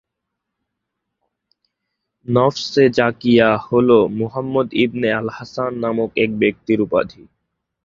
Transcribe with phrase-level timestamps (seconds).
[2.25, 3.89] নফস-এ-জাকিয়াহ হল
[4.19, 7.21] Muhammad ibn al Hasan নামক এক ব্যক্তির উপাধি।